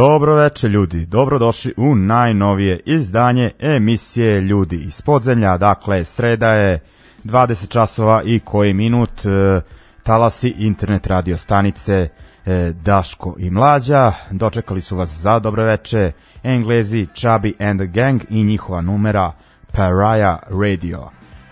[0.00, 6.80] Dobro veče ljudi, dobrodošli u najnovije izdanje emisije Ljudi iz podzemlja, dakle sreda je
[7.24, 9.60] 20 časova i koji minut e,
[10.02, 12.08] talasi internet radio stanice
[12.46, 16.12] e, Daško i Mlađa, dočekali su vas za dobro veče
[16.42, 19.32] Englezi, Chubby and the Gang i njihova numera
[19.72, 21.00] Pariah Radio,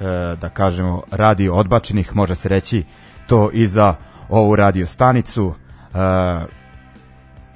[0.01, 0.05] e,
[0.41, 2.85] da kažemo radio odbačenih, može se reći
[3.27, 3.95] to i za
[4.29, 5.55] ovu radio stanicu,
[5.95, 6.58] e,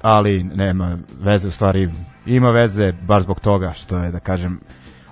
[0.03, 1.89] ali nema veze u stvari
[2.25, 4.59] ima veze baš zbog toga što je da kažem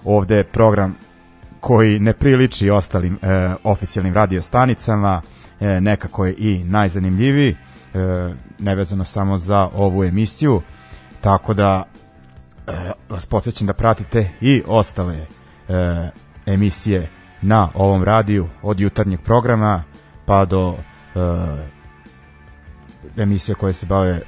[0.04, 0.96] ovde program
[1.60, 5.22] koji ne priliči ostalim e, oficijalnim radio stanicama
[5.60, 7.58] e, nekako je i najzanimljiviji e,
[8.60, 10.62] nevezano samo za ovu emisiju
[11.22, 11.84] tako da
[12.68, 12.72] e,
[13.10, 15.26] vas podsjećam da pratite i ostale e,
[16.46, 17.08] emisije
[17.42, 19.84] na ovom radiju od jutarnjeg programa
[20.26, 20.76] pa do
[21.16, 21.20] e,
[23.18, 24.22] emisije koje se bave e,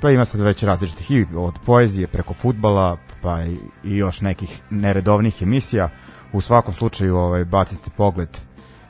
[0.00, 5.42] pa ima sad već različitih i od poezije preko futbala pa i, još nekih neredovnih
[5.42, 5.88] emisija.
[6.32, 8.28] U svakom slučaju ovaj bacite pogled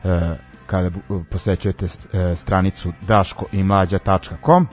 [0.05, 0.91] e, kada
[1.31, 4.67] posećujete e, stranicu daškoimlađa.com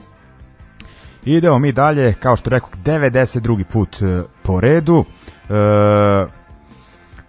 [1.24, 3.64] idemo mi dalje kao što rekao 92.
[3.64, 5.04] put e, po redu.
[5.48, 6.38] E,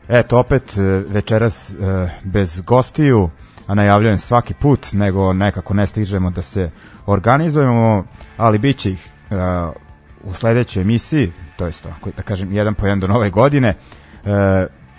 [0.10, 1.76] eto opet e, večeras e,
[2.24, 3.30] bez gostiju
[3.70, 6.72] a najavljujem svaki put, nego nekako ne stižemo da se
[7.06, 8.04] organizujemo,
[8.38, 9.38] ali bit će ih uh,
[10.24, 14.30] u sledećoj emisiji, to je to, da kažem, jedan po jedan do nove godine, uh,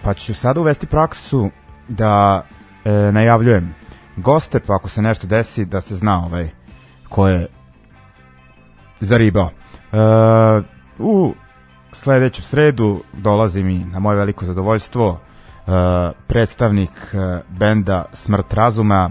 [0.03, 1.50] pa ću sada uvesti praksu
[1.88, 2.42] da
[2.84, 3.75] uh, najavljujem
[4.16, 6.50] goste, pa ako se nešto desi, da se zna ovaj,
[7.09, 7.47] ko je
[9.00, 9.50] zaribao.
[9.92, 10.64] Uh,
[10.98, 11.34] u
[11.92, 15.20] sledeću sredu dolazi mi na moje veliko zadovoljstvo
[16.26, 17.20] predstavnik uh,
[17.58, 19.10] benda Smrt razuma,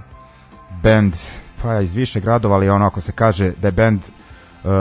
[0.83, 1.15] bend
[1.61, 4.71] pa iz više gradova, ali ono ako se kaže da je bend uh,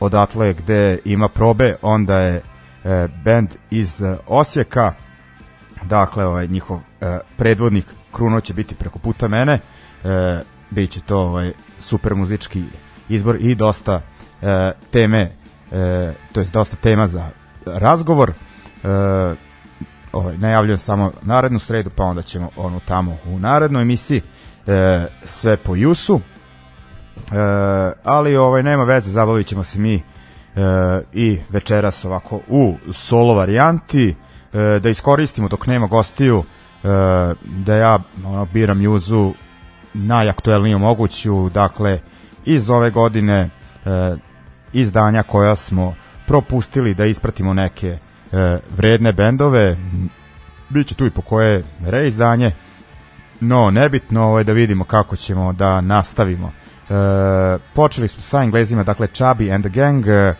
[0.00, 2.90] odatle gde ima probe, onda je uh,
[3.24, 4.92] bend iz uh, Osijeka,
[5.82, 6.82] dakle ovaj njihov uh,
[7.36, 9.58] predvodnik Kruno će biti preko puta mene,
[10.04, 10.10] uh,
[10.70, 12.62] bit će to ovaj, super muzički
[13.08, 14.48] izbor i dosta uh,
[14.90, 15.22] teme,
[15.70, 15.78] uh,
[16.32, 17.30] to je dosta tema za
[17.66, 18.30] razgovor.
[18.30, 19.47] Uh,
[20.18, 24.22] ovaj, najavljujem samo narednu sredu, pa onda ćemo ono tamo u narednoj emisiji
[24.66, 26.20] e, sve po Jusu.
[26.20, 27.20] E,
[28.04, 30.00] ali ovaj nema veze, zabavit ćemo se mi e,
[31.12, 34.14] i večeras ovako u solo varijanti,
[34.52, 36.44] e, da iskoristimo dok nema gostiju,
[36.84, 36.88] e,
[37.44, 39.32] da ja ono, biram Juzu
[39.94, 42.00] najaktuelniju moguću, dakle
[42.44, 43.50] iz ove godine
[43.84, 44.16] e,
[44.72, 45.94] izdanja koja smo
[46.26, 47.98] propustili da ispratimo neke
[48.32, 49.76] e, vredne bendove
[50.68, 52.52] biće tu i po koje reizdanje
[53.40, 56.52] no nebitno ovaj, da vidimo kako ćemo da nastavimo.
[56.90, 56.92] E,
[57.74, 60.34] počeli smo sa englezima dakle Chubby and the Gang e,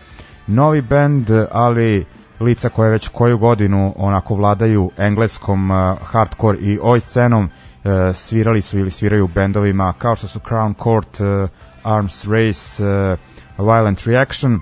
[0.47, 2.05] novi bend ali
[2.39, 8.61] lica koje već koju godinu onako vladaju engleskom uh, hardcore i oj scenom uh, svirali
[8.61, 11.49] su ili sviraju bendovima kao što su Crown Court, uh,
[11.83, 13.19] Arms Race, uh,
[13.57, 14.59] Violent Reaction,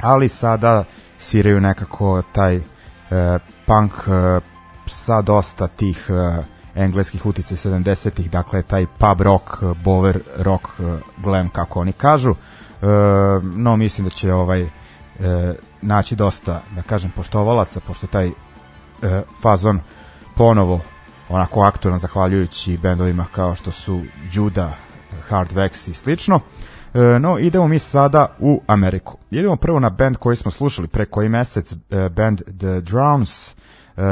[0.00, 0.84] ali sada
[1.24, 2.62] sviraju nekako taj uh,
[3.66, 4.42] punk uh,
[4.86, 6.44] sa dosta tih uh,
[6.74, 9.44] engleskih utice 70-ih, dakle taj pub rock,
[9.84, 10.68] bover rock,
[11.18, 12.30] glam kako oni kažu.
[12.30, 12.36] Uh,
[13.42, 14.70] no mislim da će ovaj uh,
[15.82, 18.34] naći dosta, da kažem, poštovalaca, pošto taj uh,
[19.42, 19.80] fazon
[20.36, 20.80] ponovo
[21.28, 24.76] onako aktualan zahvaljujući bendovima kao što su Juda,
[25.28, 26.36] Hard Vex i slično.
[26.36, 26.73] E,
[27.20, 29.18] no, idemo mi sada u Ameriku.
[29.30, 31.76] Idemo prvo na band koji smo slušali pre koji mesec, e,
[32.08, 33.54] band The Drowns.
[33.96, 34.02] E,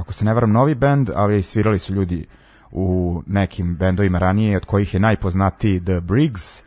[0.00, 2.26] ako se ne varam, novi band, ali svirali su ljudi
[2.70, 6.60] u nekim bendovima ranije, od kojih je najpoznatiji The Briggs.
[6.60, 6.64] E,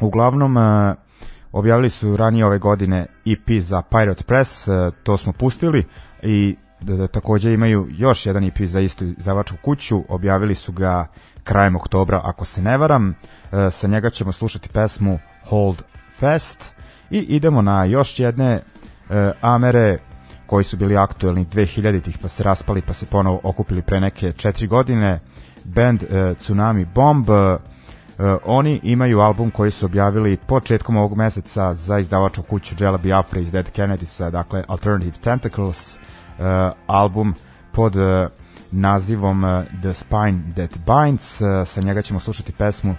[0.00, 0.94] uglavnom, e,
[1.52, 5.84] objavili su ranije ove godine EP za Pirate Press, e, to smo pustili
[6.22, 11.06] i da, da, takođe imaju još jedan EP za istu izdavačku kuću, objavili su ga
[11.44, 13.10] krajem oktobra, ako se ne varam.
[13.10, 13.14] E,
[13.70, 15.82] sa njega ćemo slušati pesmu Hold
[16.18, 16.74] Fast
[17.10, 18.62] i idemo na još jedne e,
[19.40, 19.98] Amere
[20.46, 24.66] koji su bili aktuelni 2000-ih pa se raspali pa se ponovo okupili pre neke četiri
[24.66, 25.20] godine
[25.64, 27.58] band e, Tsunami Bomb e,
[28.44, 33.52] oni imaju album koji su objavili početkom ovog meseca za izdavačku kuću Jella Biafra iz
[33.52, 35.98] Dead Kennedys, dakle Alternative Tentacles,
[36.86, 37.34] album
[37.72, 38.28] pod uh,
[38.70, 41.42] nazivom uh, The Spine That Binds.
[41.66, 42.94] Sa njega ćemo slušati pesmu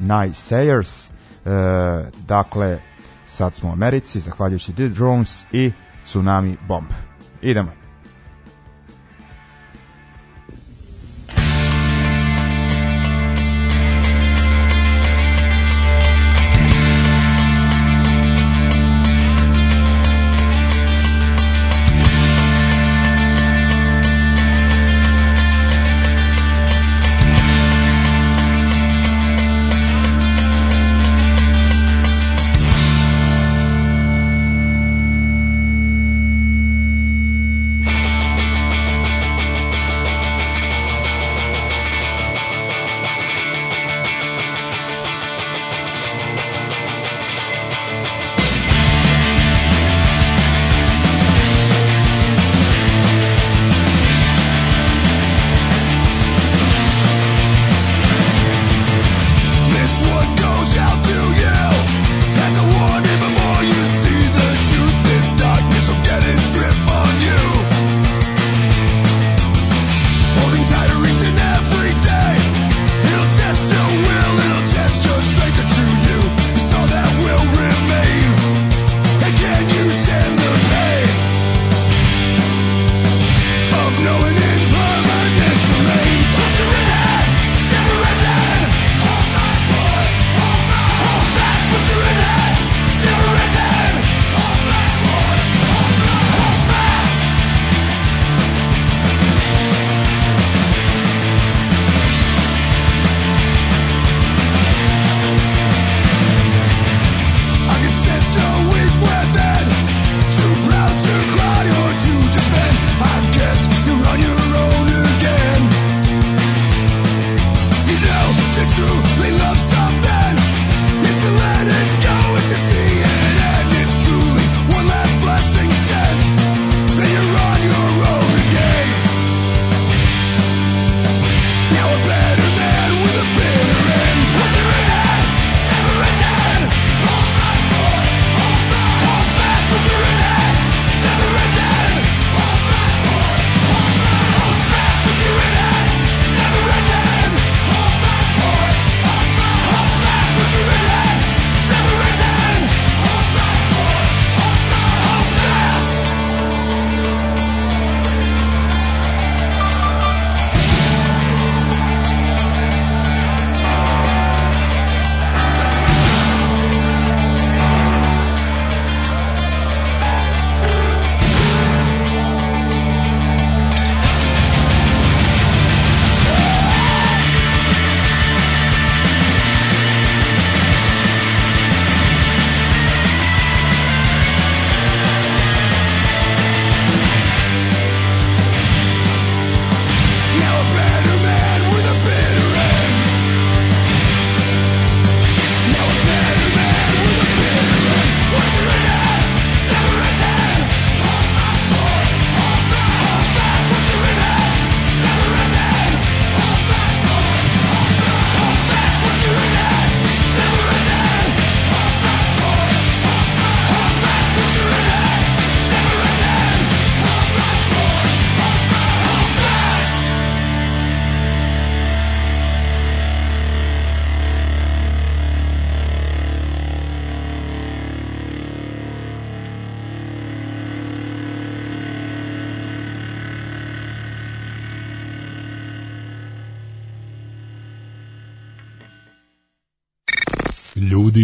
[0.00, 1.10] Naysayers.
[2.26, 2.78] Dakle,
[3.26, 5.72] sad smo u Americi, zahvaljujući The Drones i
[6.04, 6.88] Tsunami Bomb.
[7.42, 7.83] Idemo.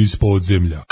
[0.02, 0.82] Iz podzemlja.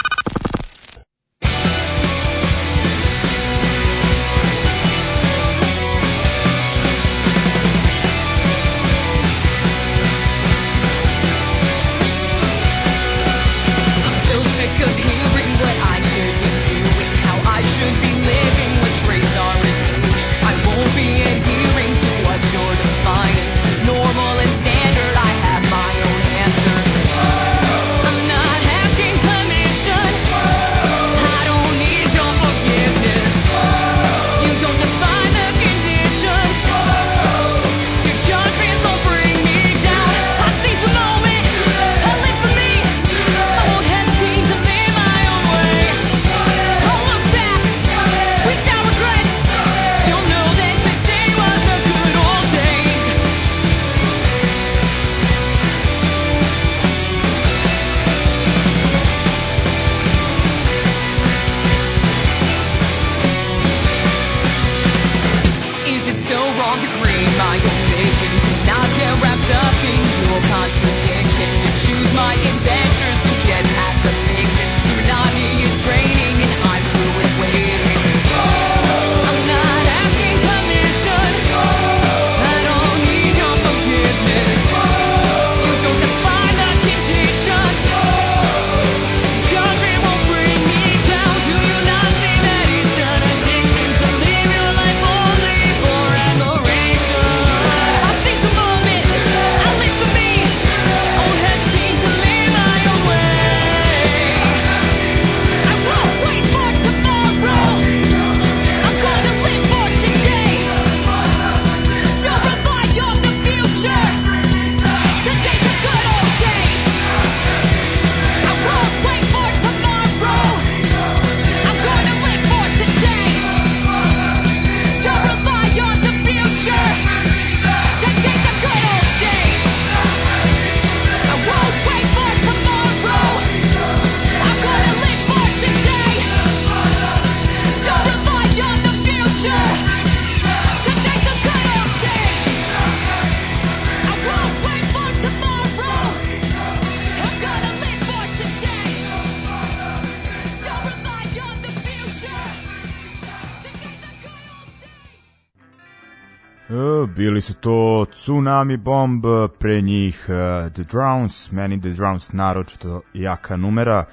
[158.59, 159.25] Tsunami Bomb,
[159.59, 164.05] pre njih uh, The Drowns, meni The Drowns naročito jaka numera,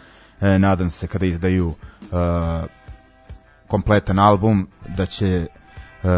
[0.42, 1.76] e, nadam se kada izdaju uh,
[3.68, 5.48] kompletan album da će
[6.04, 6.10] uh,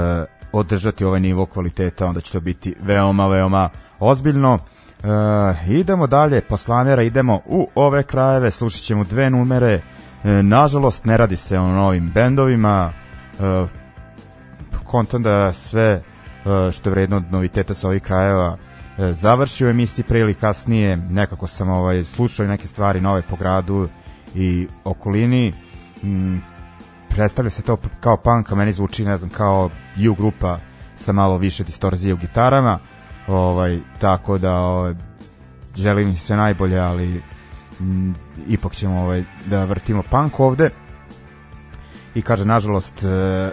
[0.51, 3.69] održati ovaj nivo kvaliteta, onda će to biti veoma, veoma
[3.99, 4.53] ozbiljno.
[4.53, 11.17] Uh, idemo dalje, poslanera, idemo u ove krajeve, slušat ćemo dve numere, uh, nažalost ne
[11.17, 12.91] radi se o novim bendovima,
[13.39, 13.69] uh,
[14.85, 16.16] kontam da sve E,
[16.71, 18.57] što je vredno od noviteta sa ovih krajeva
[18.97, 23.87] e, završio emisiji pre ili kasnije nekako sam ovaj slušao neke stvari nove po gradu
[24.35, 25.53] i okolini.
[26.03, 26.37] Mm,
[27.09, 29.69] predstavlja se to kao punk a meni zvuči ne znam kao
[30.11, 30.59] U grupa
[30.95, 32.79] sa malo više distorzije u gitarama
[33.27, 34.93] ovaj tako da ovaj,
[35.75, 37.21] želim sve najbolje ali
[37.79, 38.11] mm,
[38.47, 40.69] ipak ćemo ovaj da vrtimo punk ovde.
[42.15, 43.51] I kaže nažalost e,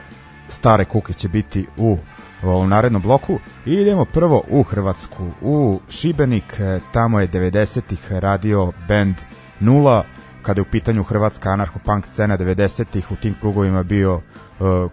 [0.49, 1.99] stare kuke će biti u
[2.45, 3.39] u narednom bloku.
[3.67, 9.15] I idemo prvo u Hrvatsku, u Šibenik, e, tamo je 90-ih radio band
[9.61, 10.05] Nula,
[10.45, 14.23] kada je u pitanju hrvatska anarcho-punk scena 90-ih, u tim krugovima bio uh,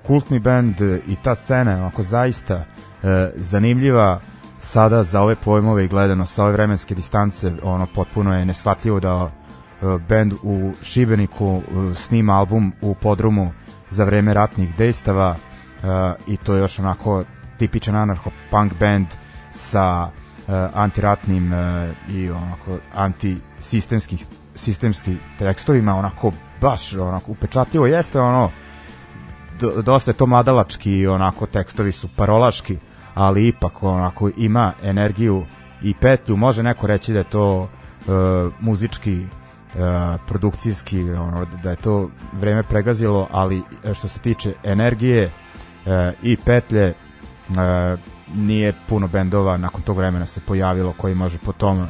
[0.07, 4.19] kultni band i ta scena je onako zaista uh, zanimljiva.
[4.59, 9.15] Sada za ove pojmove i gledano sa ove vremenske distance ono potpuno je nesvatljivo da
[9.23, 13.51] uh, band u Šibeniku uh, snima album u podrumu
[13.89, 15.35] za vreme ratnih dejstava.
[15.83, 15.89] Uh,
[16.27, 17.23] i to je još onako
[17.61, 19.07] tipičan anarcho-punk band
[19.51, 24.17] sa uh, antiratnim uh, i onako antisistemskim
[24.55, 28.49] sistemski tekstovima, onako baš onako upečatljivo jeste ono
[29.59, 32.77] do, dosta je to mladalački onako tekstovi su parolaški
[33.13, 35.45] ali ipak onako ima energiju
[35.81, 36.37] i petlju.
[36.37, 37.67] Može neko reći da je to uh,
[38.59, 39.79] muzički uh,
[40.27, 43.61] produkcijski ono, da je to vreme pregazilo ali
[43.93, 45.91] što se tiče energije uh,
[46.23, 46.93] i petlje
[47.59, 47.97] e,
[48.35, 51.87] nije puno bendova nakon tog vremena se pojavilo koji može po tome,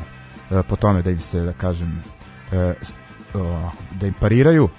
[0.52, 2.04] e, po tome da im se, da kažem,
[2.52, 2.74] e,
[3.92, 4.70] da im pariraju.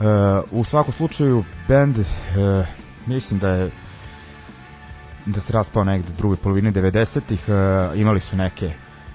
[0.00, 0.04] E,
[0.50, 2.04] u svakom slučaju, bend, e,
[3.06, 3.70] mislim da je
[5.26, 7.52] da se raspao negde drugoj polovini 90-ih, e,
[8.00, 8.70] imali su neke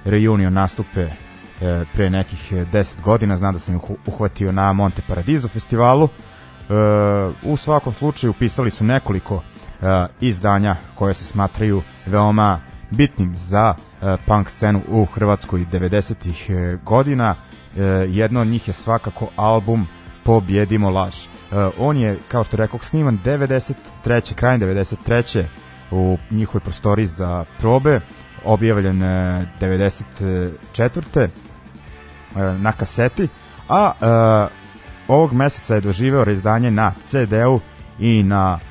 [0.05, 5.47] reunion nastupe e, pre nekih 10 godina, znam da sam ih uhvatio na Monte Paradiso
[5.47, 6.09] festivalu.
[6.09, 6.73] E,
[7.43, 9.43] u svakom slučaju pisali su nekoliko
[10.21, 12.59] izdanja koje se smatraju veoma
[12.91, 17.35] bitnim za e, punk scenu u Hrvatskoj 90-ih e, godina.
[17.77, 19.87] E, jedno od njih je svakako album
[20.23, 21.15] Pobjedimo laž.
[21.15, 21.27] E,
[21.77, 24.33] on je, kao što rekao, sniman 93.
[24.33, 25.43] krajem 93.
[25.91, 27.99] u njihovoj prostori za probe,
[28.45, 30.51] objavljen 94.
[31.15, 31.29] E, e,
[32.59, 33.27] na kaseti,
[33.69, 34.05] a e,
[35.07, 37.59] ovog meseca je doživeo reizdanje na CD-u
[37.99, 38.68] i na e,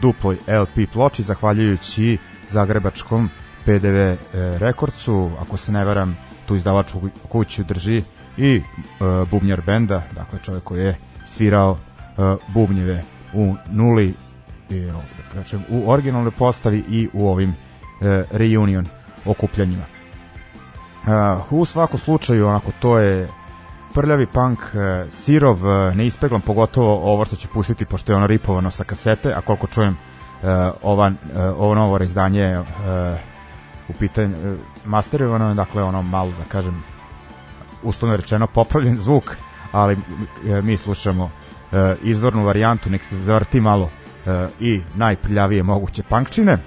[0.00, 2.18] duploj LP ploči, zahvaljujući
[2.50, 3.30] zagrebačkom
[3.64, 4.16] PDV e,
[4.58, 8.02] rekordcu, ako se ne veram, tu izdavačku kuću drži
[8.36, 8.62] i e,
[9.30, 10.96] bubnjar benda, dakle čovjek koji je
[11.26, 14.14] svirao e, bubnjeve u nuli
[14.70, 17.54] i, da kažem, u originalnoj postavi i u ovim e,
[18.30, 18.86] reunion
[19.24, 19.84] okupljanjima.
[21.02, 23.28] Uh, u svakom slučaju, onako, to je
[23.94, 28.70] prljavi punk, uh, sirov, uh, neispeglan, pogotovo ovo što će pustiti, pošto je ono ripovano
[28.70, 29.96] sa kasete, a koliko čujem,
[30.42, 30.48] uh,
[30.82, 31.12] ova,
[31.56, 32.58] ovo novo reizdanje
[33.88, 34.36] u pitanju
[34.84, 36.82] masterovano, dakle ono malo, da kažem,
[37.82, 39.36] uslovno rečeno popravljen zvuk,
[39.72, 39.98] ali
[40.62, 41.30] mi slušamo
[42.02, 43.90] izvornu varijantu, nek se zavrti malo
[44.60, 46.58] i najprljavije moguće punkčine.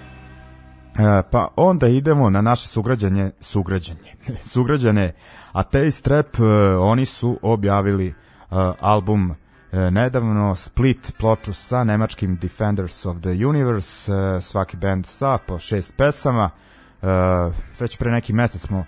[1.00, 4.16] E, pa onda idemo na naše sugrađanje, sugrađanje,
[4.54, 5.14] sugrađane
[5.52, 6.44] Atheist Rap, e,
[6.78, 8.14] oni su objavili e,
[8.80, 9.36] album
[9.92, 16.50] nedavno Split ploču sa nemačkim Defenders of the Universe, svaki band sa po šest pesama.
[17.80, 18.86] Već pre neki mesec smo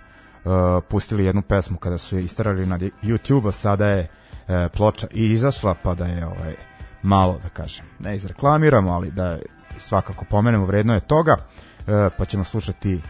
[0.88, 4.08] pustili jednu pesmu kada su je istarali na YouTube, a sada je
[4.72, 6.54] ploča i izašla, pa da je ovaj,
[7.02, 9.42] malo, da kažem, ne izreklamiramo, ali da je
[9.78, 11.36] svakako pomenemo, vredno je toga.
[11.88, 13.00] E, pa ćemo slušati e,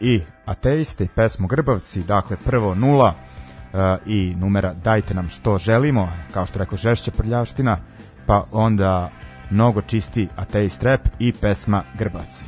[0.00, 6.12] i ateiste i pesmu Grbavci, dakle prvo nula e, i numera Dajte nam što želimo,
[6.32, 7.78] kao što rekao Žešća prljavština,
[8.26, 9.10] pa onda
[9.50, 12.44] mnogo čisti ateist rap i pesma Grbavci.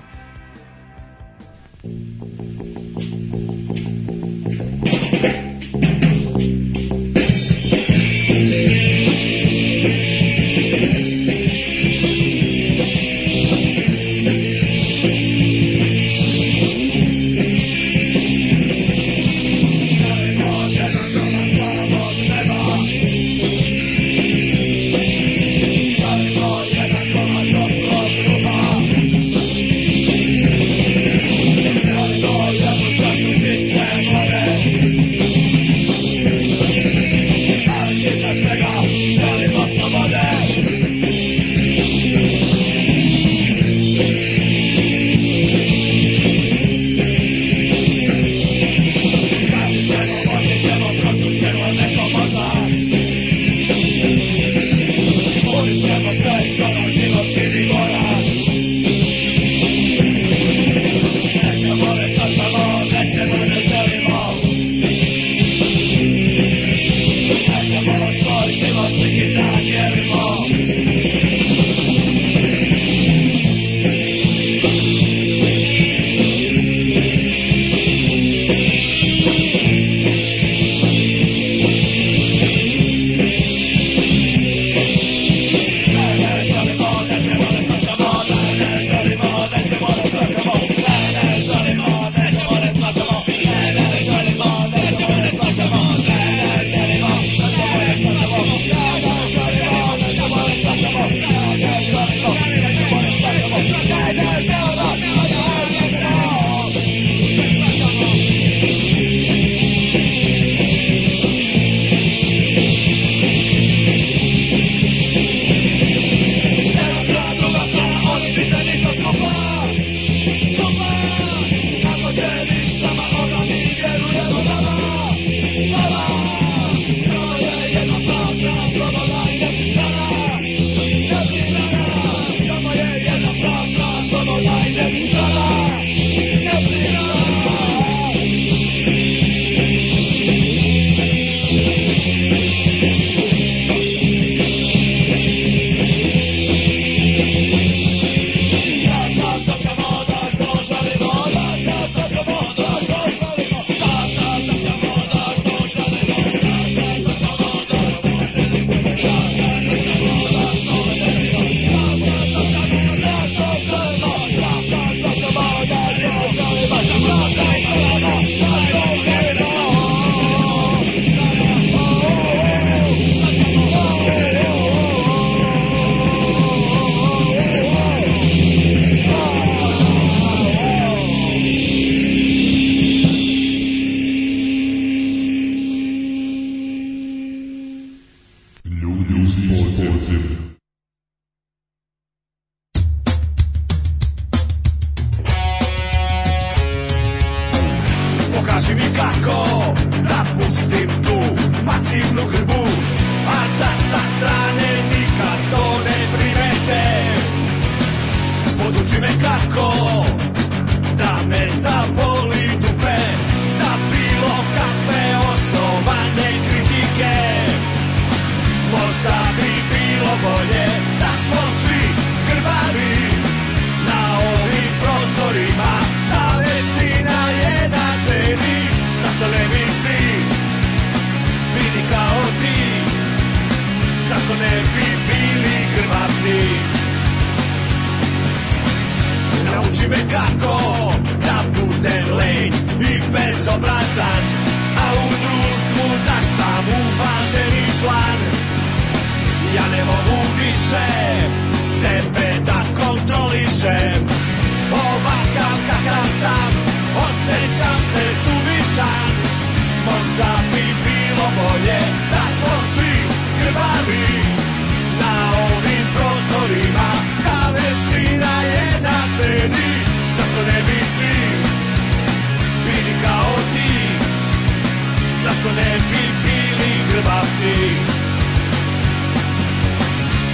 [277.26, 277.54] Grbavci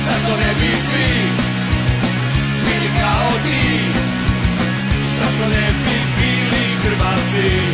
[0.06, 1.30] Zašto ne bi svi
[2.64, 3.80] bili kao ti?
[5.18, 7.71] Zašto ne bi bili grbavci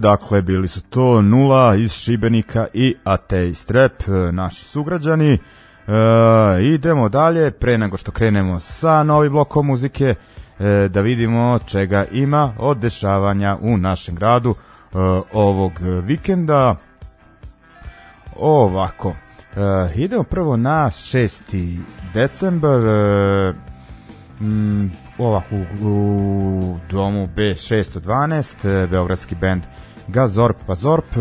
[0.00, 5.32] dakle, bili su to Nula iz Šibenika i Ateist Rap, e, naši sugrađani.
[5.32, 5.38] E,
[6.62, 10.14] idemo dalje, pre nego što krenemo sa novim blokom muzike,
[10.58, 14.96] e, da vidimo čega ima od dešavanja u našem gradu e,
[15.32, 16.76] ovog vikenda.
[18.36, 19.14] Ovako, e,
[19.94, 21.78] idemo prvo na 6.
[22.14, 23.54] decembar, e,
[24.40, 29.62] Mm, ovako, u, u domu B612, e, beogradski band
[30.08, 31.20] Gazorp Pazorp, e,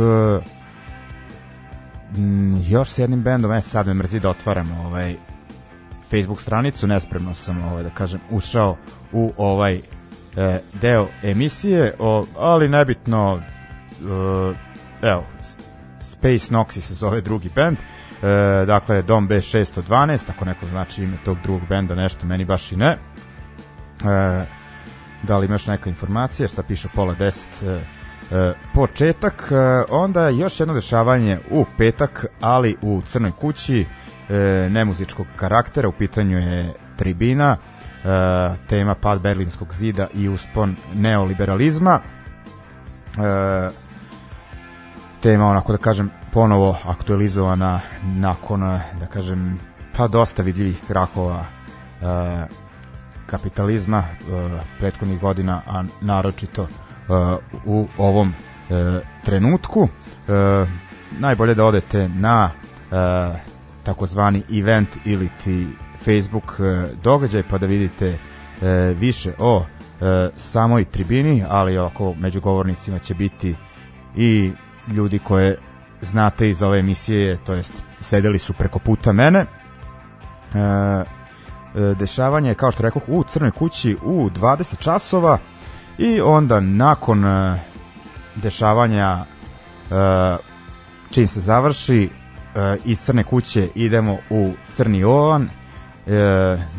[2.20, 5.16] mm, još s jednim bendom, e sad me mrzi da otvaram ovaj
[6.10, 8.78] Facebook stranicu, nespremno sam ovaj, da kažem, ušao
[9.12, 14.54] u ovaj e, deo emisije, o, ali nebitno, e,
[15.02, 15.26] evo,
[16.00, 21.38] Space Noxy se zove drugi band, e, dakle Dom B612, ako neko znači ime tog
[21.44, 22.92] drugog benda, nešto meni baš i ne.
[22.92, 24.46] E,
[25.24, 27.80] da li imaš neka informacija, šta piše pola 10 e,
[28.32, 29.56] e, početak, e,
[29.90, 33.86] onda još jedno dešavanje u petak, ali u Crnoj kući,
[34.30, 34.36] e,
[34.70, 38.08] nemuzičkog karaktera, u pitanju je tribina, e,
[38.70, 42.00] tema pad Berlinskog zida i uspon neoliberalizma.
[42.00, 43.70] E,
[45.22, 49.60] tema, onako da kažem, ponovo aktualizovana nakon, da kažem,
[49.98, 51.46] pa dosta vidljivih krahova
[52.02, 52.46] e,
[53.26, 54.06] kapitalizma e,
[54.80, 56.89] prethodnih godina, a naročito e,
[57.66, 58.34] u ovom
[58.70, 59.88] e, trenutku.
[60.28, 60.66] E,
[61.20, 62.96] najbolje da odete na e,
[63.84, 65.68] takozvani event ili ti
[66.06, 68.18] Facebook e, događaj pa da vidite e,
[69.00, 69.66] više o
[70.02, 73.56] e, samoj tribini, ali ovako među govornicima će biti
[74.16, 74.52] i
[74.88, 75.58] ljudi koje
[76.02, 79.40] znate iz ove emisije, to jest sedeli su preko puta mene.
[79.40, 79.46] E,
[80.60, 81.06] e,
[82.00, 85.38] dešavanje je, kao što rekoh, u Crnoj kući u 20 časova
[86.00, 87.60] i onda nakon e,
[88.36, 89.26] dešavanja e,
[91.12, 95.50] čim se završi e, iz Crne kuće idemo u Crni Ovan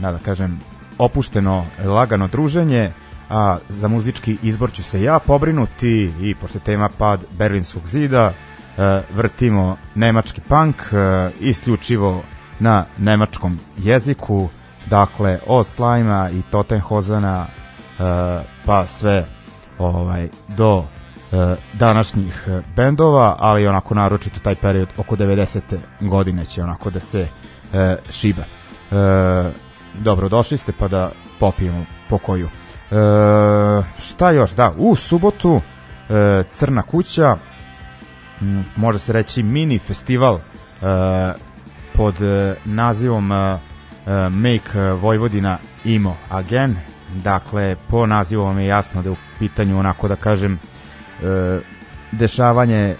[0.00, 0.60] da, kažem
[0.98, 2.92] opušteno lagano druženje
[3.28, 8.32] a za muzički izbor ću se ja pobrinuti i pošto tema pad Berlinskog zida,
[9.14, 10.76] vrtimo nemački punk
[11.40, 12.22] isključivo
[12.58, 14.48] na nemačkom jeziku,
[14.86, 17.46] dakle od Slajma i Totenhozana
[18.66, 19.26] pa sve
[19.78, 20.84] ovaj do
[21.32, 25.60] e, današnjih e, bendova, ali onako naročito taj period oko 90.
[26.00, 27.26] godine će onako da se
[27.72, 28.42] e, šiba.
[28.42, 29.52] E,
[29.94, 32.46] dobro, došli ste pa da popijemo po koju.
[32.46, 32.50] E,
[34.00, 34.50] šta još?
[34.50, 35.60] Da, u subotu
[36.08, 37.36] e, Crna kuća,
[38.40, 40.40] m, može se reći mini festival e,
[41.94, 43.58] pod e, nazivom e, e,
[44.28, 46.89] Make Vojvodina Imo Again.
[47.14, 50.58] Dakle, po nazivu vam je jasno da je u pitanju onako da kažem
[51.22, 51.60] e,
[52.12, 52.96] dešavanje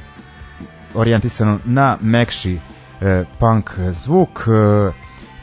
[0.95, 2.59] orijentisano na mekši
[3.01, 4.41] e, punk zvuk.
[4.41, 4.93] E,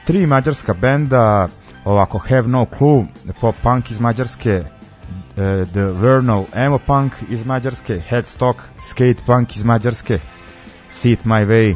[0.05, 1.47] tri mađarska benda,
[1.85, 3.05] ovako Have No Clue,
[3.41, 4.63] pop punk iz Mađarske,
[5.37, 10.19] e, The Vernal Emo Punk iz Mađarske, Headstock Skate Punk iz Mađarske,
[10.89, 11.75] See It My Way, e,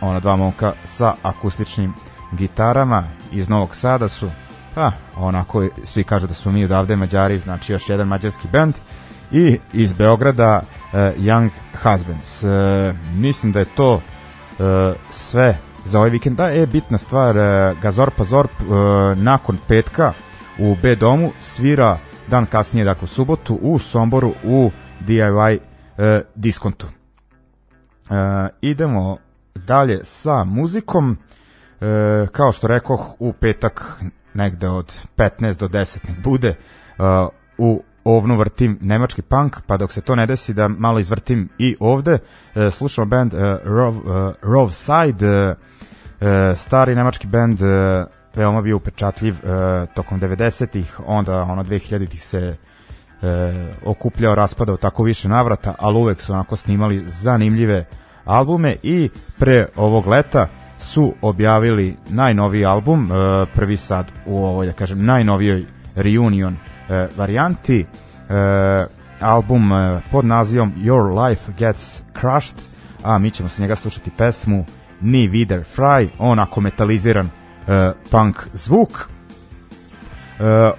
[0.00, 1.94] ona dva momka sa akustičnim
[2.32, 4.30] gitarama iz Novog Sada su
[4.78, 8.74] pa onako svi kažu da smo mi odavde Mađari, znači još jedan mađarski band
[9.32, 11.50] i iz Beograda uh, Young
[11.82, 12.42] Husbands.
[12.42, 12.50] Uh,
[13.14, 14.00] mislim da je to uh,
[15.10, 16.36] sve za ovaj vikend.
[16.36, 18.68] Da, je bitna stvar, uh, Gazorpa Zorp uh,
[19.18, 20.12] nakon petka
[20.58, 24.70] u B domu svira dan kasnije, dakle u subotu, u Somboru u
[25.06, 26.86] DIY uh, diskontu.
[26.86, 28.16] Uh,
[28.60, 29.16] idemo
[29.54, 31.10] dalje sa muzikom.
[31.80, 34.00] Uh, kao što rekoh, u petak
[34.38, 36.54] negde od 15 do 10 nek bude
[36.98, 37.04] uh,
[37.58, 41.76] u ovnu vrtim nemački punk, pa dok se to ne desi da malo izvrtim i
[41.80, 45.54] ovde, uh, slušamo band uh, Rov, uh, Rov Side,
[46.56, 47.60] stari nemački band,
[48.34, 49.36] veoma bio upečatljiv
[49.94, 52.56] tokom 90-ih, onda ono 2000-ih se
[53.22, 53.28] uh,
[53.84, 57.86] okupljao, raspadao tako više navrata, ali uvek su onako snimali zanimljive
[58.24, 60.46] albume i pre ovog leta
[60.78, 65.64] su objavili najnoviji album, e, prvi sad u ovoj, da kažem, najnovijoj
[65.94, 66.56] reunion
[66.88, 67.84] e, varijanti, e,
[69.20, 69.70] album
[70.10, 72.56] pod nazivom Your Life Gets Crushed,
[73.04, 74.64] a mi ćemo se njega slušati pesmu
[75.00, 77.28] Ni Vider Fry, onako metaliziran
[78.10, 79.08] punk zvuk.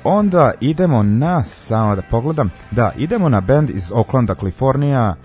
[0.04, 5.16] onda idemo na, samo da pogledam, da, idemo na band iz Oaklanda, Kalifornija,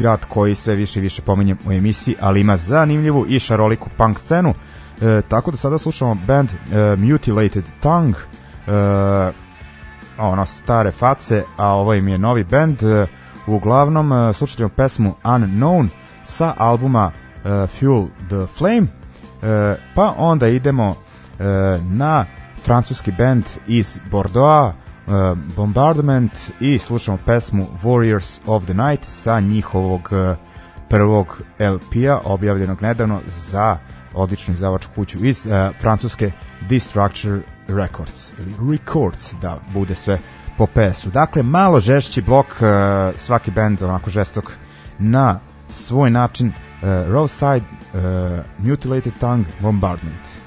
[0.00, 4.18] grad koji sve više i više pominjem u emisiji, ali ima zanimljivu i šaroliku punk
[4.18, 4.54] scenu.
[5.00, 8.20] E, tako da sada slušamo band e, Mutilated Tongue,
[8.66, 9.32] e,
[10.18, 12.82] ono stare face, a ovo im je novi band.
[12.82, 13.06] E,
[13.46, 15.88] uglavnom e, slušat ćemo pesmu Unknown
[16.24, 17.12] sa albuma
[17.44, 18.86] e, Fuel the Flame,
[19.42, 20.94] e, pa onda idemo
[21.38, 21.44] e,
[21.90, 22.26] na
[22.64, 24.74] francuski band iz Bordeaux,
[25.06, 30.36] uh, Bombardment i slušamo pesmu Warriors of the Night sa njihovog uh,
[30.88, 33.78] prvog LP-a objavljenog nedavno za
[34.14, 36.30] odličnu izdavačku kuću iz uh, francuske
[36.68, 40.18] Destructure Records ili Records da bude sve
[40.58, 41.10] po PS-u.
[41.10, 42.58] Dakle, malo žešći blok, uh,
[43.20, 44.52] svaki band onako žestok
[44.98, 46.52] na svoj način uh,
[47.12, 47.60] Roadside,
[47.94, 48.00] uh,
[48.58, 50.39] Mutilated Tongue, Bombardment.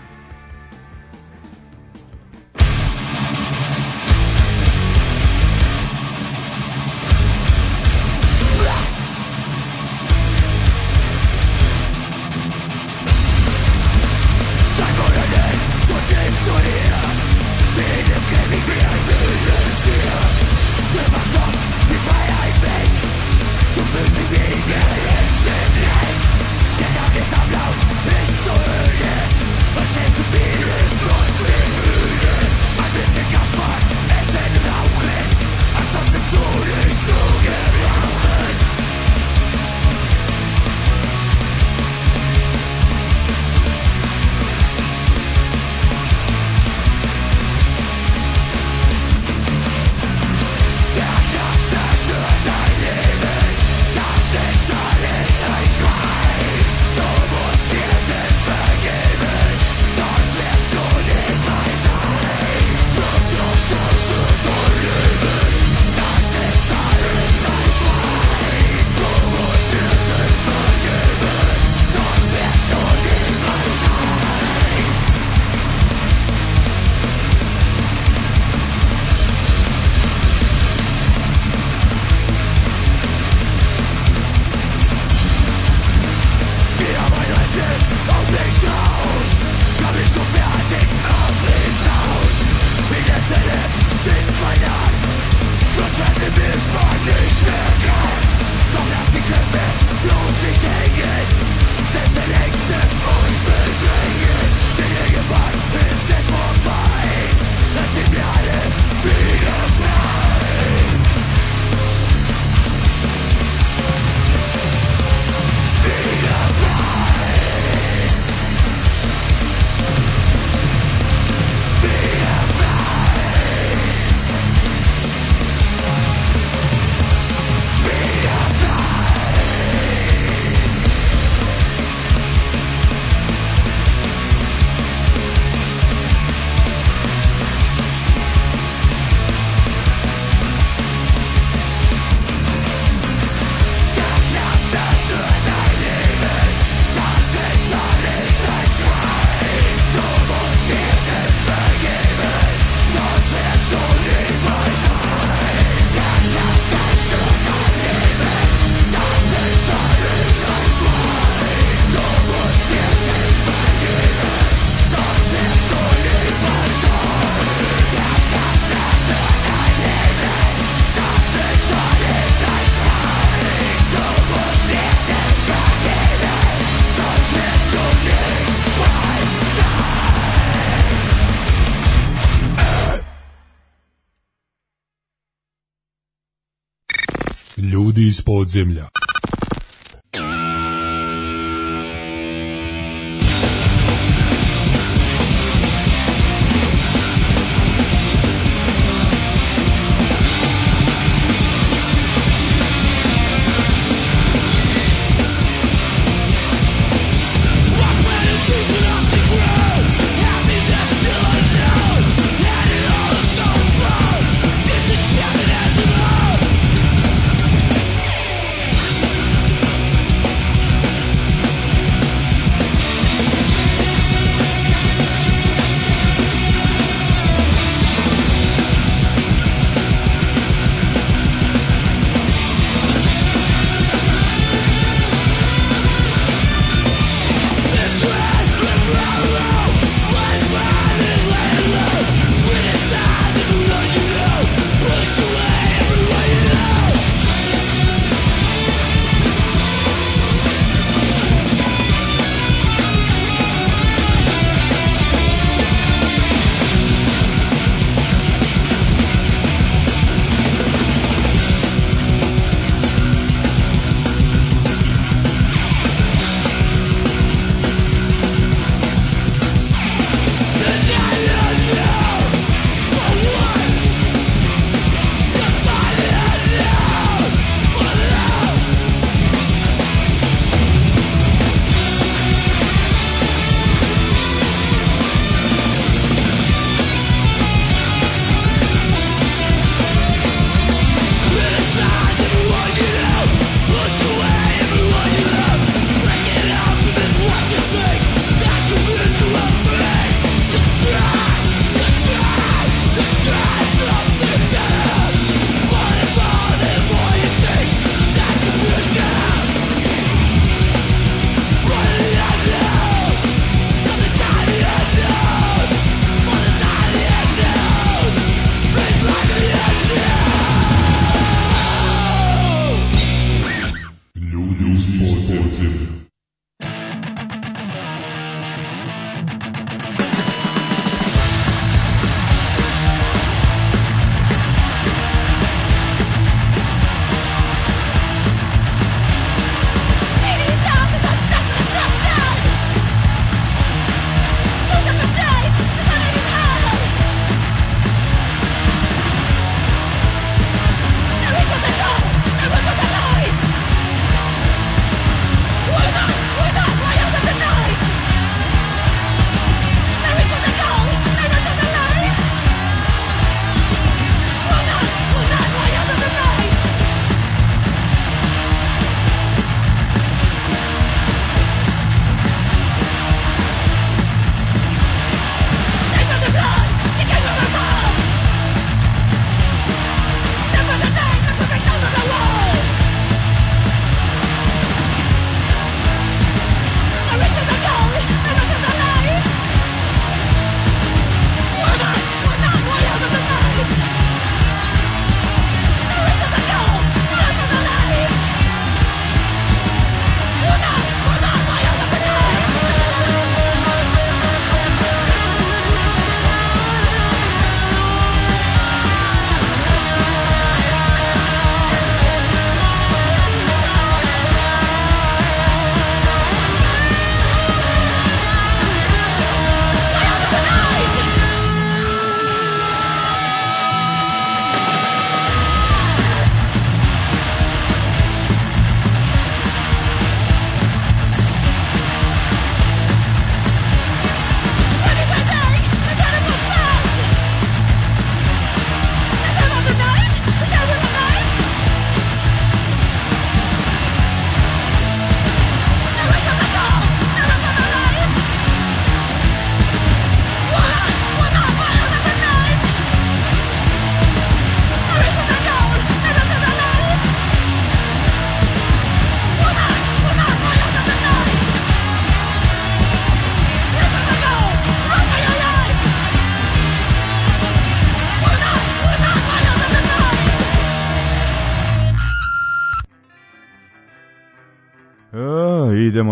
[188.54, 188.82] Ljudi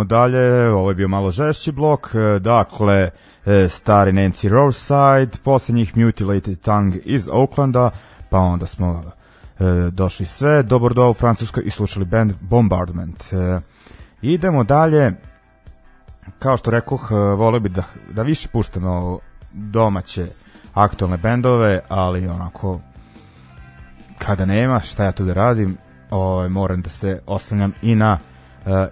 [0.02, 3.10] idemo dalje, ovo je bio malo žešći blok, e, dakle,
[3.45, 7.91] e, stari Nancy Roadside, posle Mutilated Tongue iz Oaklanda,
[8.30, 9.04] pa onda smo
[9.91, 10.64] došli sve.
[10.64, 10.80] Do
[11.10, 13.34] u Francuskoj i slušali band Bombardment.
[13.34, 13.60] E,
[14.22, 15.14] idemo dalje.
[16.39, 19.20] Kao što rekoh, e, volio bi da, da više puštamo
[19.52, 20.28] domaće
[20.74, 22.80] aktualne bendove, ali onako
[24.18, 25.78] kada nema, šta ja tu da radim,
[26.10, 28.20] ovaj, moram da se oslanjam i na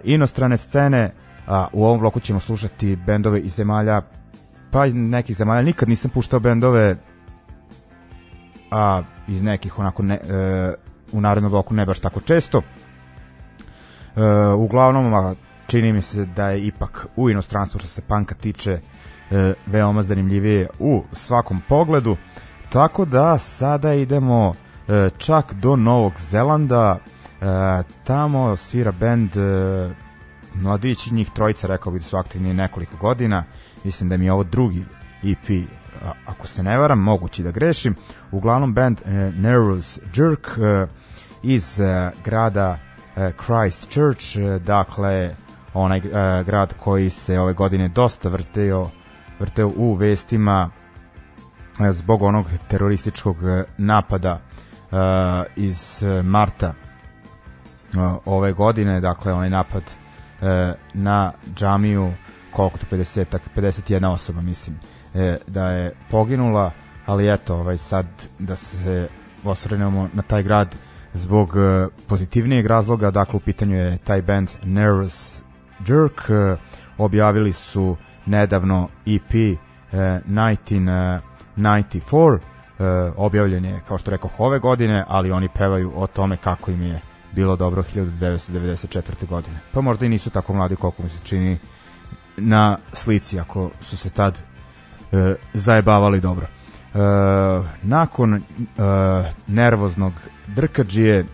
[0.04, 1.10] inostrane scene,
[1.46, 4.02] a u ovom bloku ćemo slušati bendove iz zemalja
[4.70, 6.96] pa nekih zemalja, nikad nisam puštao bendove
[8.70, 10.74] a iz nekih onako ne, uh,
[11.12, 12.58] u narednom bloku ne baš tako često.
[12.58, 12.64] Uh,
[14.56, 15.34] uglavnom a,
[15.66, 18.80] čini mi se da je ipak u inostranstvu što se panka tiče
[19.30, 22.16] uh, veoma zanimljivije u svakom pogledu.
[22.72, 24.54] Tako da sada idemo uh,
[25.18, 26.98] čak do Novog Zelanda
[28.04, 29.92] tamo svira bend uh,
[30.54, 33.44] mladići, njih trojica rekao bi da su aktivni nekoliko godina,
[33.84, 34.84] mislim da mi je ovo drugi
[35.22, 35.68] EP,
[36.26, 37.94] ako se ne varam, mogući da grešim,
[38.30, 39.00] uglavnom band
[39.36, 40.48] Nervous Jerk
[41.42, 41.80] iz
[42.24, 42.78] grada
[43.14, 45.34] Christchurch, dakle
[45.74, 46.00] onaj
[46.46, 48.90] grad koji se ove godine dosta vrteo,
[49.40, 50.70] vrteo u vestima
[51.90, 53.36] zbog onog terorističkog
[53.78, 54.40] napada
[55.56, 56.74] iz marta
[58.24, 59.94] ove godine, dakle onaj napad e,
[60.94, 62.12] na džamiju
[62.50, 64.76] koliko to 50 51 osoba mislim
[65.14, 66.70] e, da je poginula
[67.06, 68.06] ali eto ovaj sad
[68.38, 69.08] da se
[69.44, 70.74] osvrnemo na taj grad
[71.12, 75.42] zbog e, pozitivnijeg razloga dakle u pitanju je taj band Nervous
[75.86, 76.20] Jerk
[76.98, 79.56] objavili su nedavno EP e,
[79.92, 82.40] 1994 e,
[83.16, 87.00] objavljen je kao što rekao ove godine ali oni pevaju o tome kako im je
[87.32, 89.26] bilo dobro 1994.
[89.26, 89.58] godine.
[89.72, 91.58] Pa možda i nisu tako mladi koliko mi se čini
[92.36, 94.38] na slici, ako su se tad
[95.12, 96.46] e, zajebavali dobro.
[96.46, 96.98] E,
[97.82, 98.40] nakon e,
[99.46, 100.12] nervoznog
[100.46, 101.24] drkađije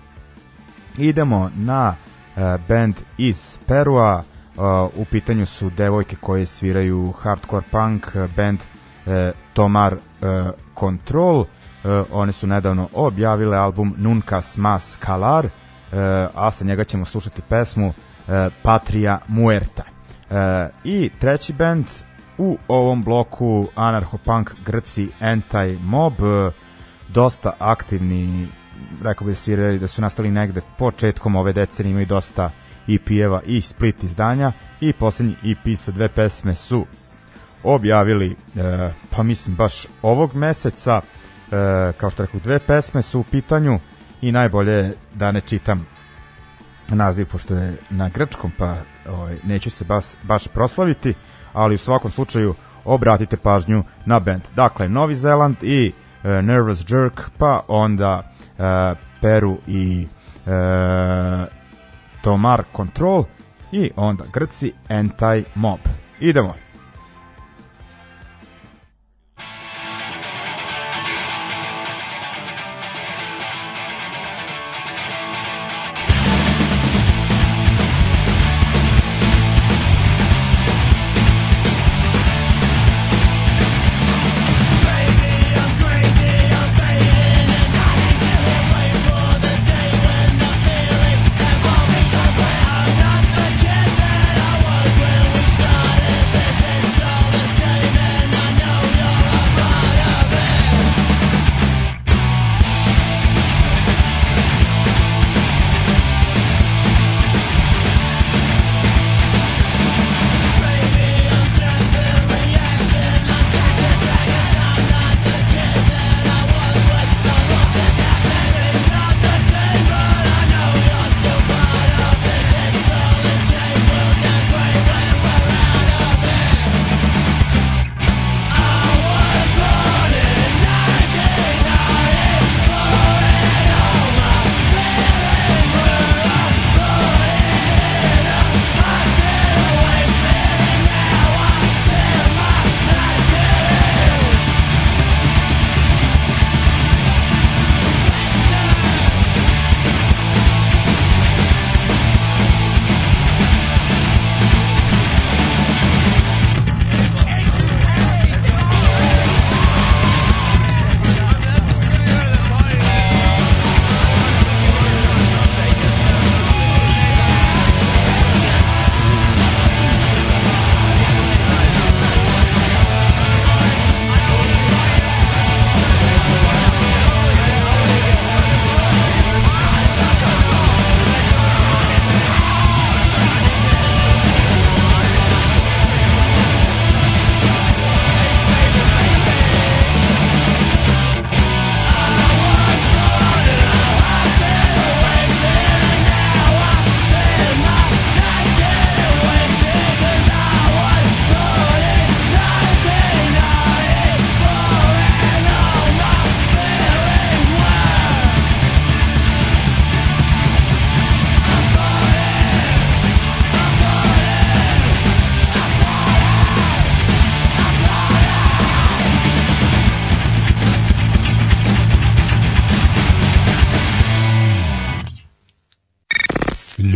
[0.98, 1.94] idemo na
[2.36, 4.60] e, band iz Perua, e,
[4.96, 8.58] u pitanju su devojke koje sviraju hardcore punk, band
[9.06, 9.98] e, Tomar e,
[10.78, 11.44] Control, e,
[12.12, 15.65] one su nedavno objavile album Nunca Mas Calar, E,
[16.34, 17.92] a sa njega ćemo slušati pesmu
[18.28, 19.82] e, Patria Muerta.
[20.30, 21.86] E, I treći band
[22.38, 26.50] u ovom bloku anarcho-punk Grci Anti-Mob,
[27.08, 28.48] dosta aktivni,
[29.02, 32.50] rekao bih da svirali da su nastali negde početkom ove decenije, imaju dosta
[32.88, 34.52] EP-eva i split izdanja.
[34.80, 36.86] I poslednji EP sa dve pesme su
[37.62, 38.36] objavili,
[39.10, 41.00] pa mislim baš ovog meseca,
[41.96, 43.78] kao što rekao, dve pesme su u pitanju,
[44.20, 45.86] i najbolje je da ne čitam
[46.88, 48.76] naziv pošto je na grčkom pa
[49.08, 51.14] ovaj, neću se baš, baš proslaviti
[51.52, 52.54] ali u svakom slučaju
[52.84, 54.42] obratite pažnju na band.
[54.54, 58.64] Dakle Novi Zeland i uh, Nervous Jerk pa onda uh,
[59.20, 60.06] Peru i
[60.46, 60.52] uh,
[62.22, 63.24] Tomar Control
[63.72, 65.78] i onda Grci Anti Mob
[66.20, 66.54] idemo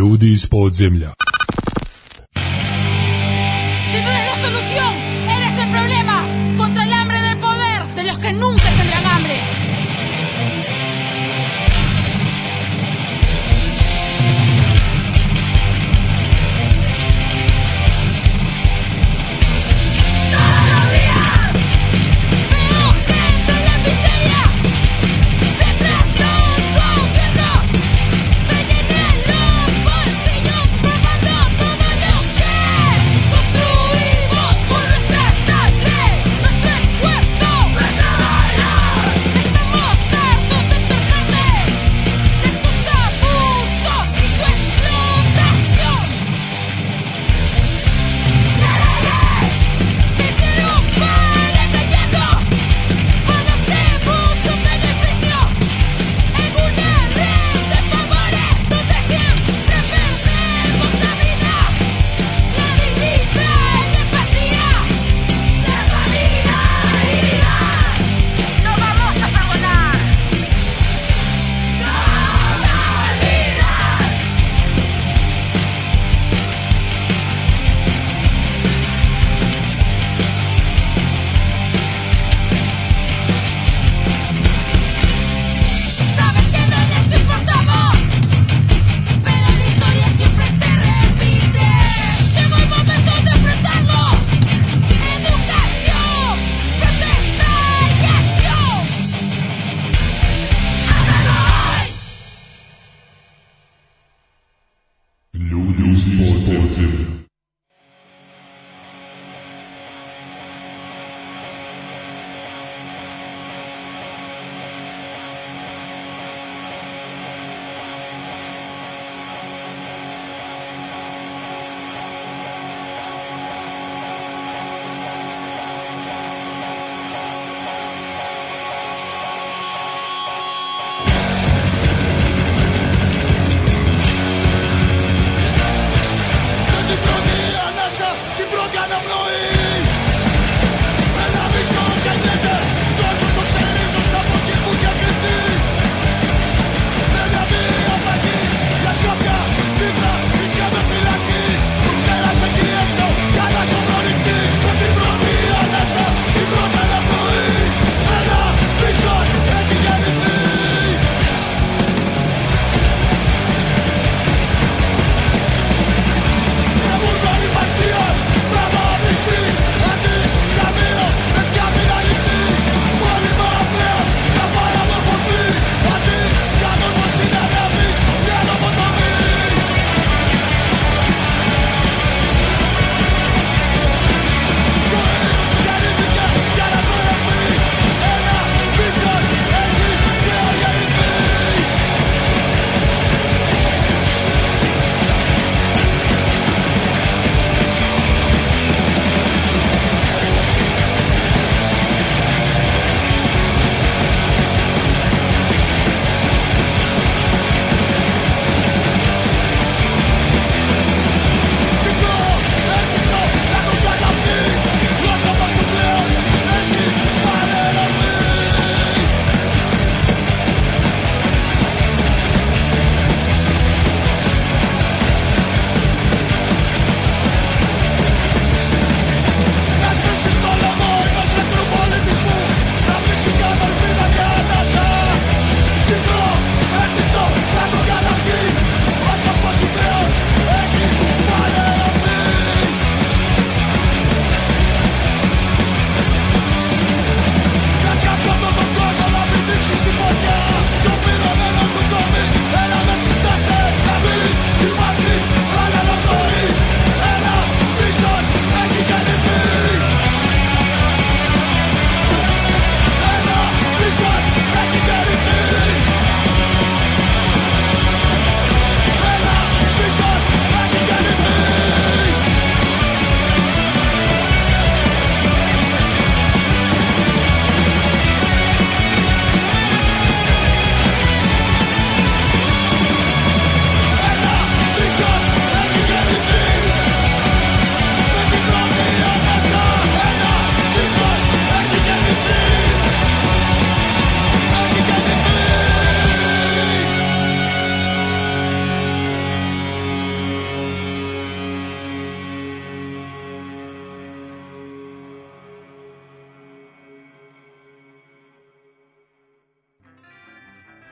[0.00, 1.10] ljudi iz podzemlja.
[3.92, 4.92] Si no eres la solución,
[5.36, 6.16] eres el problema.
[6.60, 9.59] Contra el hambre del poder, de los que nunca tendrán hambre.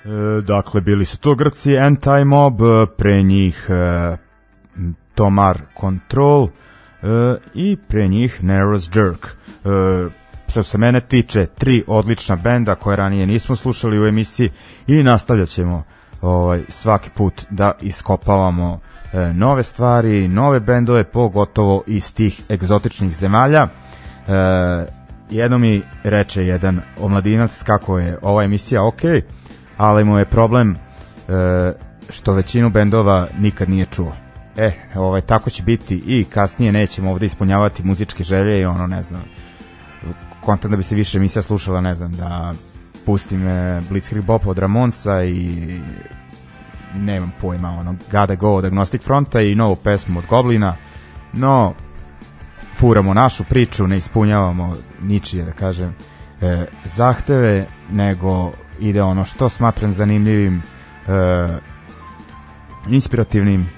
[0.04, 4.16] E, dakle, bili su to Grci Anti-Mob, e, pre njih e,
[5.14, 6.48] Tomar Control e,
[7.54, 9.26] i pre njih Nero's Jerk.
[9.26, 14.50] E, što se mene tiče, tri odlična benda koje ranije nismo slušali u emisiji
[14.86, 15.82] i nastavljat ćemo
[16.22, 18.80] ovaj, svaki put da iskopavamo
[19.12, 23.62] e, nove stvari, nove bendove, pogotovo iz tih egzotičnih zemalja.
[23.62, 23.68] E,
[25.30, 29.00] jedno mi reče jedan omladinac kako je ova emisija ok,
[29.78, 31.72] ali mu je problem e,
[32.10, 34.12] što većinu bendova nikad nije čuo.
[34.56, 39.02] E, ovaj, tako će biti i kasnije nećemo ovde ispunjavati muzičke želje i ono, ne
[39.02, 39.22] znam,
[40.40, 42.52] kontam da bi se više emisija slušala, ne znam, da
[43.06, 45.80] pustim e, Blitzkrieg Bop od Ramonsa i
[46.94, 50.76] nemam pojma, ono, Gotta Go od Agnostic Fronta i novu pesmu od Goblina,
[51.32, 51.74] no,
[52.78, 55.94] furamo našu priču, ne ispunjavamo ničije, da kažem,
[56.42, 60.62] e, zahteve, nego ide ono što smatram zanimljivim,
[61.08, 61.48] e,
[62.88, 63.70] inspirativnim,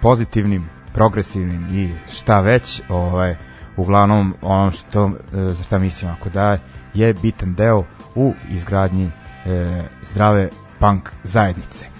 [0.00, 3.36] pozitivnim, progresivnim i šta već, ovaj,
[3.76, 6.58] uglavnom ono što, e, za šta mislim ako da
[6.94, 7.84] je bitan deo
[8.14, 9.10] u izgradnji
[9.46, 11.86] e, zdrave punk zajednice.
[11.86, 11.90] E,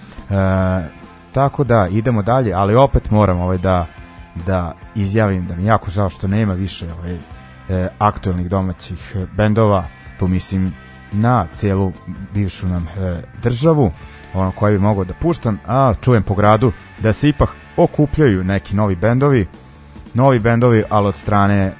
[1.31, 3.87] tako da idemo dalje, ali opet moram ovaj da
[4.35, 7.17] da izjavim da mi jako žao što nema više ovaj,
[7.69, 9.85] e, aktuelnih domaćih bendova,
[10.19, 10.73] tu mislim
[11.13, 11.91] na celu
[12.33, 13.91] bivšu nam e, državu,
[14.33, 18.75] ono koje bi mogao da puštam, a čujem po gradu da se ipak okupljaju neki
[18.75, 19.47] novi bendovi,
[20.13, 21.73] novi bendovi, ali od strane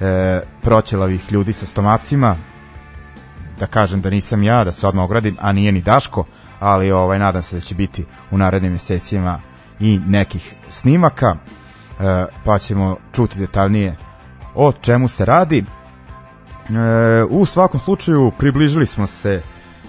[0.00, 2.36] e, proćelavih ljudi sa stomacima,
[3.58, 6.24] da kažem da nisam ja, da se odmah ogradim, a nije ni Daško,
[6.60, 9.40] ali ovaj nadam se da će biti u narednim mesecima
[9.80, 11.36] i nekih snimaka,
[12.00, 13.96] e, pa ćemo čuti detaljnije
[14.54, 15.64] o čemu se radi.
[16.68, 19.42] E, u svakom slučaju približili smo se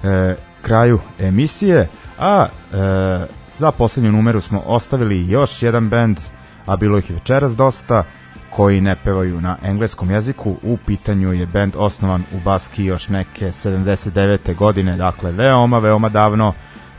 [0.03, 1.87] e, kraju emisije,
[2.19, 2.77] a e,
[3.57, 6.17] za poslednju numeru smo ostavili još jedan bend,
[6.65, 8.03] a bilo ih večeras dosta,
[8.49, 10.55] koji ne pevaju na engleskom jeziku.
[10.63, 14.55] U pitanju je bend osnovan u Baski još neke 79.
[14.55, 16.53] godine, dakle veoma, veoma davno,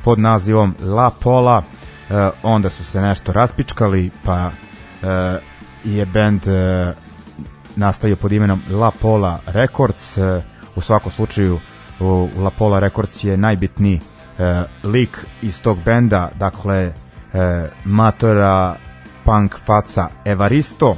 [0.04, 1.62] pod nazivom La Pola.
[2.10, 4.50] E, onda su se nešto raspičkali, pa
[5.02, 5.38] e,
[5.84, 6.92] je bend e,
[7.76, 10.18] nastavio pod imenom La Pola Records.
[10.18, 10.42] E,
[10.76, 11.60] u svakom slučaju
[12.36, 14.00] La Pola Records je najbitniji
[14.38, 16.92] e, lik iz tog benda, dakle e,
[17.84, 18.76] matora
[19.24, 20.96] punk faca Evaristo,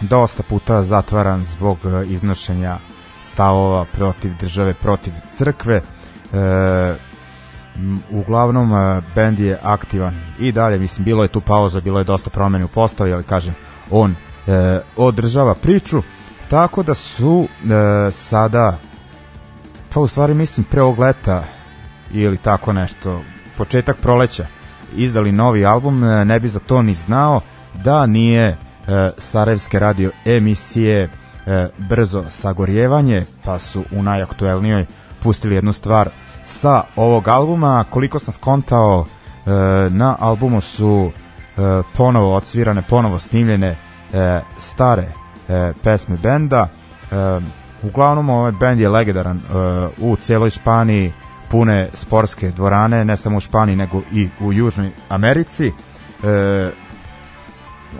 [0.00, 2.78] dosta puta zatvaran zbog iznošenja
[3.22, 5.76] stavova protiv države, protiv crkve.
[5.76, 5.82] E,
[8.10, 8.72] uglavnom
[9.14, 12.68] bend je aktivan i dalje, mislim, bilo je tu pauza, bilo je dosta promene u
[12.68, 13.54] postavi, ali kažem,
[13.90, 14.14] on
[14.46, 16.02] e, održava priču,
[16.50, 18.78] tako da su e, sada
[19.94, 21.44] pa u stvari mislim pre ovog leta
[22.12, 23.20] ili tako nešto,
[23.56, 24.46] početak proleća
[24.96, 27.40] izdali novi album, e, ne bi za to ni znao
[27.84, 28.56] da nije e,
[29.18, 31.10] Sarajevske radio emisije
[31.46, 34.86] e, brzo sagorjevanje, pa su u najaktuelnijoj
[35.22, 36.08] pustili jednu stvar
[36.42, 37.84] sa ovog albuma.
[37.90, 39.50] Koliko sam skontao, e,
[39.90, 41.60] na albumu su e,
[41.96, 43.76] ponovo odsvirane, ponovo snimljene
[44.12, 45.08] e, stare
[45.48, 46.68] e, pesme benda.
[46.68, 47.40] E,
[47.82, 49.42] uglavnom ovaj bend je legendaran e,
[49.98, 51.12] u cijeloj Španiji,
[51.50, 55.66] pune sportske dvorane, ne samo u Španiji nego i u Južnoj Americi.
[55.68, 55.72] E,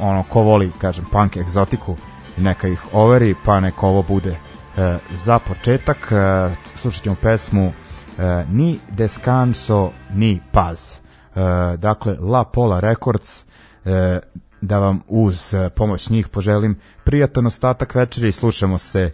[0.00, 1.96] ono ko voli, kažem, punk egzotiku,
[2.36, 4.30] neka ih overi, pa neka ovo bude
[4.76, 6.12] e, za početak.
[6.12, 7.72] E, slušat ćemo pesmu
[8.18, 10.94] e, Ni Descanso, ni Paz.
[10.94, 13.44] E, dakle, La Pola Records,
[13.84, 14.20] e,
[14.62, 18.28] da vam uz e, pomoć njih poželim prijatan ostatak večeri.
[18.28, 19.12] I slušamo se e,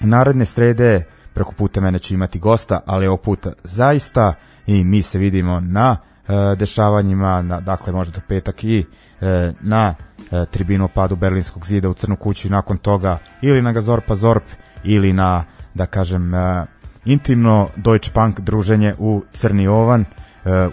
[0.00, 1.04] naredne srede
[1.34, 4.34] preko puta mene će imati gosta, ali ovog puta zaista.
[4.66, 8.86] I mi se vidimo na e, dešavanjima, na, dakle možda do petak i
[9.20, 9.94] e, na
[10.32, 12.48] e, tribinu padu Berlinskog zida u Crnu kuću.
[12.48, 14.44] I nakon toga ili na Gazorpa Zorp
[14.84, 15.44] ili na,
[15.74, 16.66] da kažem, e,
[17.04, 20.04] intimno Deutsche Punk druženje u Crni Ovan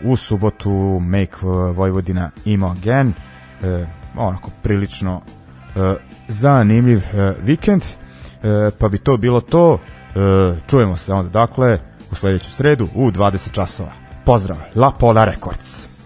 [0.02, 1.36] u subotu Make
[1.76, 3.14] Vojvodina Imo Again
[3.64, 5.22] e, onako prilično
[5.76, 5.96] e,
[6.28, 7.02] zanimljiv
[7.44, 7.84] vikend.
[8.80, 9.80] Pa bi to bilo to.
[10.70, 11.80] Čujemo se onda dakle
[12.12, 13.92] u sledeću sredu u 20 časova.
[14.26, 15.97] Pozdrav La Pola Records